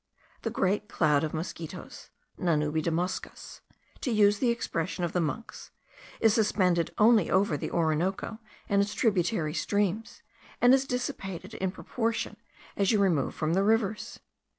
[0.41, 3.61] The great cloud of mosquitos (la nube de moscas)
[3.99, 5.69] to use the expression of the monks,
[6.19, 10.23] is suspended only over the Orinoco and its tributary streams,
[10.59, 12.37] and is dissipated in proportion
[12.75, 14.19] as you remove from the rivers.